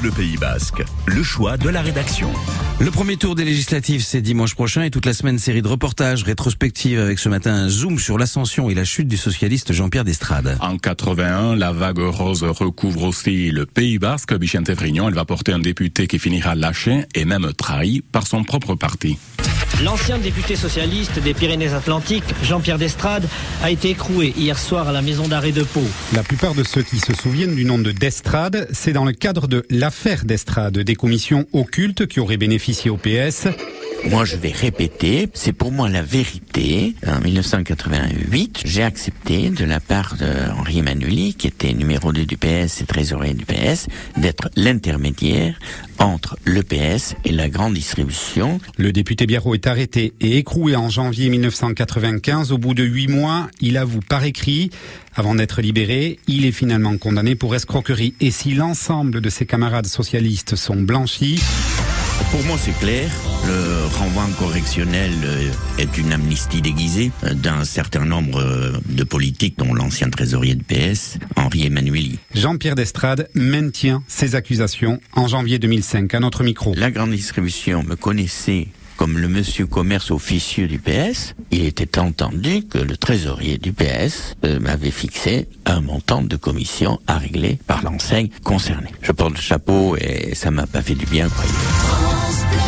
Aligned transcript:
Bleu 0.00 0.10
Pays 0.10 0.36
Basque, 0.36 0.82
le 1.06 1.22
choix 1.22 1.56
de 1.56 1.68
la 1.68 1.80
rédaction. 1.80 2.30
Le 2.80 2.90
premier 2.90 3.16
tour 3.16 3.34
des 3.34 3.44
législatives, 3.44 4.02
c'est 4.02 4.20
dimanche 4.20 4.54
prochain 4.54 4.82
et 4.82 4.90
toute 4.90 5.06
la 5.06 5.14
semaine, 5.14 5.38
série 5.38 5.62
de 5.62 5.68
reportages 5.68 6.22
rétrospectives 6.22 6.98
avec 6.98 7.18
ce 7.18 7.28
matin 7.28 7.52
un 7.52 7.68
zoom 7.68 7.98
sur 7.98 8.18
l'ascension 8.18 8.68
et 8.68 8.74
la 8.74 8.84
chute 8.84 9.08
du 9.08 9.16
socialiste 9.16 9.72
Jean-Pierre 9.72 10.04
Destrade. 10.04 10.58
En 10.60 10.76
81, 10.76 11.56
la 11.56 11.72
vague 11.72 11.98
rose 11.98 12.42
recouvre 12.42 13.04
aussi 13.04 13.50
le 13.50 13.64
Pays 13.64 13.98
Basque. 13.98 14.34
Bichente 14.34 14.74
Frignon, 14.74 15.08
elle 15.08 15.14
va 15.14 15.24
porter 15.24 15.52
un 15.52 15.60
député 15.60 16.06
qui 16.06 16.18
finira 16.18 16.54
lâché 16.54 17.06
et 17.14 17.24
même 17.24 17.52
trahi 17.56 18.02
par 18.02 18.26
son 18.26 18.44
propre 18.44 18.74
parti. 18.74 19.18
L'ancien 19.84 20.16
député 20.16 20.56
socialiste 20.56 21.18
des 21.18 21.34
Pyrénées-Atlantiques, 21.34 22.24
Jean-Pierre 22.42 22.78
Destrade, 22.78 23.28
a 23.62 23.70
été 23.70 23.90
écroué 23.90 24.32
hier 24.34 24.58
soir 24.58 24.88
à 24.88 24.92
la 24.92 25.02
maison 25.02 25.28
d'arrêt 25.28 25.52
de 25.52 25.64
Pau. 25.64 25.82
La 26.14 26.22
plupart 26.22 26.54
de 26.54 26.64
ceux 26.64 26.82
qui 26.82 26.98
se 26.98 27.12
souviennent 27.12 27.54
du 27.54 27.66
nom 27.66 27.78
de 27.78 27.92
Destrade, 27.92 28.68
c'est 28.72 28.94
dans 28.94 29.04
le 29.04 29.12
cadre 29.12 29.48
de 29.48 29.66
l'affaire 29.68 30.24
Destrade, 30.24 30.78
des 30.78 30.94
commissions 30.94 31.46
occultes 31.52 32.06
qui 32.06 32.20
auraient 32.20 32.38
bénéficié 32.38 32.90
au 32.90 32.96
PS. 32.96 33.48
Moi, 34.10 34.24
je 34.24 34.36
vais 34.36 34.52
répéter, 34.52 35.28
c'est 35.34 35.52
pour 35.52 35.72
moi 35.72 35.88
la 35.88 36.02
vérité. 36.02 36.94
En 37.06 37.20
1988, 37.20 38.62
j'ai 38.64 38.82
accepté 38.82 39.50
de 39.50 39.64
la 39.64 39.80
part 39.80 40.16
d'Henri 40.16 40.78
Emmanueli, 40.78 41.34
qui 41.34 41.48
était 41.48 41.72
numéro 41.72 42.12
2 42.12 42.24
du 42.24 42.36
PS 42.36 42.80
et 42.80 42.86
trésorier 42.86 43.34
du 43.34 43.44
PS, 43.44 43.88
d'être 44.16 44.48
l'intermédiaire 44.54 45.58
entre 45.98 46.38
le 46.44 46.62
PS 46.62 47.16
et 47.24 47.32
la 47.32 47.48
grande 47.48 47.74
distribution. 47.74 48.60
Le 48.78 48.92
député 48.92 49.26
Biarro 49.26 49.54
est 49.54 49.66
arrêté 49.66 50.12
et 50.20 50.38
écroué 50.38 50.76
en 50.76 50.88
janvier 50.88 51.28
1995. 51.28 52.52
Au 52.52 52.58
bout 52.58 52.74
de 52.74 52.84
huit 52.84 53.08
mois, 53.08 53.48
il 53.60 53.76
avoue 53.76 54.00
par 54.00 54.24
écrit. 54.24 54.70
Avant 55.16 55.34
d'être 55.34 55.62
libéré, 55.62 56.18
il 56.28 56.44
est 56.44 56.52
finalement 56.52 56.96
condamné 56.96 57.34
pour 57.34 57.54
escroquerie. 57.54 58.14
Et 58.20 58.30
si 58.30 58.54
l'ensemble 58.54 59.20
de 59.20 59.30
ses 59.30 59.46
camarades 59.46 59.86
socialistes 59.86 60.54
sont 60.54 60.76
blanchis, 60.76 61.40
pour 62.30 62.44
moi, 62.44 62.56
c'est 62.58 62.76
clair. 62.78 63.10
Le 63.46 63.86
renvoi 63.96 64.16
correctionnel 64.38 65.12
euh, 65.24 65.50
est 65.78 65.96
une 65.98 66.12
amnistie 66.12 66.60
déguisée 66.60 67.10
euh, 67.24 67.34
d'un 67.34 67.64
certain 67.64 68.04
nombre 68.04 68.40
euh, 68.40 68.72
de 68.88 69.04
politiques, 69.04 69.58
dont 69.58 69.72
l'ancien 69.74 70.10
trésorier 70.10 70.54
de 70.54 70.62
PS, 70.62 71.18
Henri 71.36 71.66
Emmanueli. 71.66 72.18
Jean-Pierre 72.34 72.74
Destrade 72.74 73.28
maintient 73.34 74.02
ses 74.08 74.34
accusations 74.34 75.00
en 75.14 75.28
janvier 75.28 75.58
2005 75.58 76.14
à 76.14 76.20
notre 76.20 76.42
micro. 76.42 76.74
La 76.76 76.90
grande 76.90 77.10
distribution 77.10 77.82
me 77.82 77.94
connaissait 77.94 78.68
comme 78.96 79.18
le 79.18 79.28
monsieur 79.28 79.66
commerce 79.66 80.10
officieux 80.10 80.68
du 80.68 80.78
PS, 80.78 81.34
il 81.50 81.66
était 81.66 81.98
entendu 81.98 82.62
que 82.64 82.78
le 82.78 82.96
trésorier 82.96 83.58
du 83.58 83.74
PS 83.74 84.36
m'avait 84.42 84.90
fixé 84.90 85.48
un 85.66 85.82
montant 85.82 86.22
de 86.22 86.36
commission 86.36 86.98
à 87.06 87.18
régler 87.18 87.58
par 87.66 87.82
l'enseigne 87.82 88.30
concernée. 88.42 88.92
Je 89.02 89.12
porte 89.12 89.34
le 89.34 89.42
chapeau 89.42 89.96
et 89.98 90.34
ça 90.34 90.50
m'a 90.50 90.66
pas 90.66 90.80
fait 90.80 90.94
du 90.94 91.04
bien, 91.04 91.28
croyez. 91.28 91.52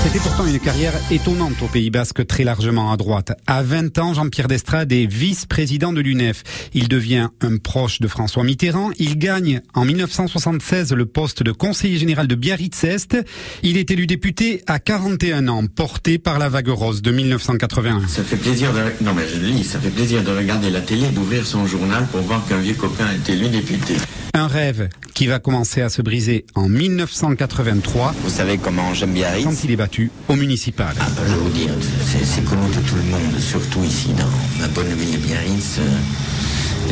C'était 0.05 0.21
pourtant 0.21 0.47
une 0.47 0.61
carrière 0.61 0.95
étonnante 1.11 1.61
au 1.63 1.67
Pays 1.67 1.91
Basque, 1.91 2.27
très 2.27 2.45
largement 2.45 2.93
à 2.93 2.97
droite. 2.97 3.33
À 3.47 3.63
20 3.63 3.99
ans, 3.99 4.15
Jean-Pierre 4.15 4.49
Destrade 4.49 4.93
est 4.93 5.07
vice-président 5.07 5.93
de 5.93 6.01
l'UNEF. 6.01 6.45
Il 6.73 6.89
devient 6.89 7.29
un 7.41 7.57
proche 7.59 8.01
de 8.01 8.09
François 8.09 8.45
Mitterrand. 8.45 8.91
Il 8.99 9.19
gagne 9.19 9.61
en 9.75 9.85
1976 9.85 10.93
le 10.93 11.05
poste 11.05 11.43
de 11.43 11.53
conseiller 11.53 11.99
général 11.99 12.27
de 12.27 12.35
Biarritz-Est. 12.35 13.19
Il 13.63 13.77
est 13.77 13.91
élu 13.91 14.07
député 14.07 14.63
à 14.67 14.79
41 14.79 15.49
ans, 15.49 15.67
porté 15.67 16.19
par 16.19 16.39
la 16.39 16.49
vague 16.49 16.69
rose 16.69 17.03
de 17.03 17.11
1981. 17.11 18.07
Ça 18.07 18.23
fait 18.23 18.37
plaisir 18.37 18.73
de, 18.73 19.05
non 19.05 19.13
mais 19.15 19.27
je 19.29 19.39
lis, 19.41 19.65
ça 19.65 19.79
fait 19.79 19.91
plaisir 19.91 20.23
de 20.23 20.31
regarder 20.31 20.71
la 20.71 20.81
télé, 20.81 21.09
d'ouvrir 21.09 21.45
son 21.45 21.67
journal 21.67 22.07
pour 22.07 22.21
voir 22.21 22.47
qu'un 22.47 22.59
vieux 22.59 22.75
copain 22.75 23.07
est 23.13 23.31
élu 23.31 23.49
député. 23.49 23.97
Un 24.35 24.47
rêve 24.47 24.89
qui 25.15 25.27
va 25.27 25.41
commencer 25.41 25.81
à 25.83 25.89
se 25.89 26.01
briser 26.01 26.45
en 26.55 26.69
1983. 26.69 28.15
Vous 28.23 28.31
savez 28.31 28.57
comment 28.57 28.95
j'aime 28.95 29.13
Biarritz 29.13 29.45
Quand 29.45 29.65
il 29.65 29.73
est 29.73 29.77
battu 29.77 29.98
au 30.29 30.37
municipal. 30.37 30.95
Ah 31.01 31.07
ben, 31.17 31.23
je 31.27 31.33
vais 31.33 31.41
vous 31.41 31.51
dire, 31.51 31.71
c'est 32.05 32.45
connu 32.45 32.69
de 32.69 32.89
tout 32.89 32.97
le 32.97 33.03
monde, 33.03 33.39
surtout 33.41 33.83
ici 33.85 34.09
dans 34.19 34.61
ma 34.61 34.69
bonne 34.69 34.93
ville 34.95 35.13
de 35.13 35.27
Biarritz. 35.27 35.81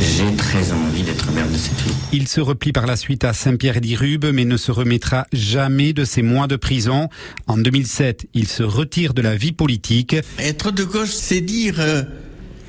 J'ai 0.01 0.37
très 0.37 0.73
envie 0.73 1.03
d'être 1.03 1.33
maire 1.33 1.49
de 1.49 1.57
cette 1.57 1.81
ville. 1.81 1.95
Il 2.13 2.29
se 2.29 2.41
replie 2.41 2.73
par 2.73 2.87
la 2.87 2.97
suite 2.97 3.25
à 3.25 3.33
Saint-Pierre-d'Irube, 3.33 4.27
mais 4.27 4.45
ne 4.45 4.57
se 4.57 4.71
remettra 4.71 5.27
jamais 5.33 5.93
de 5.93 6.05
ses 6.05 6.23
mois 6.23 6.47
de 6.47 6.57
prison. 6.57 7.09
En 7.47 7.57
2007, 7.57 8.27
il 8.35 8.47
se 8.47 8.63
retire 8.63 9.15
de 9.15 9.23
la 9.23 9.37
vie 9.37 9.53
politique. 9.53 10.17
Être 10.39 10.71
de 10.71 10.85
gauche, 10.85 11.13
c'est 11.13 11.41
dire... 11.41 11.77
Euh, 11.79 12.03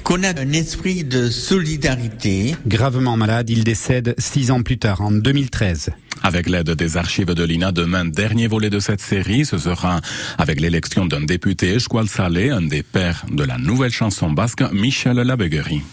qu'on 0.07 0.23
a 0.23 0.29
un 0.39 0.53
esprit 0.53 1.03
de 1.03 1.29
solidarité. 1.29 2.55
Gravement 2.65 3.17
malade, 3.17 3.49
il 3.49 3.65
décède 3.65 4.15
six 4.17 4.51
ans 4.51 4.63
plus 4.63 4.77
tard, 4.77 5.01
en 5.01 5.11
2013. 5.11 5.89
Avec 6.27 6.49
l'aide 6.49 6.71
des 6.71 6.97
archives 6.97 7.33
de 7.33 7.43
l'INA, 7.45 7.71
demain, 7.71 8.03
dernier 8.03 8.47
volet 8.47 8.69
de 8.69 8.81
cette 8.81 8.99
série, 8.99 9.45
ce 9.45 9.57
sera 9.57 10.01
avec 10.37 10.59
l'élection 10.59 11.05
d'un 11.05 11.21
député, 11.21 11.75
Esqual 11.75 12.09
Salé, 12.09 12.49
un 12.49 12.63
des 12.63 12.83
pères 12.83 13.25
de 13.31 13.45
la 13.45 13.57
nouvelle 13.57 13.91
chanson 13.91 14.29
basque, 14.31 14.61
Michel 14.73 15.15
Labeguerie. 15.15 15.83